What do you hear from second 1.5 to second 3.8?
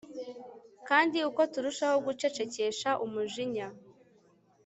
turushaho gucecekesha umujinya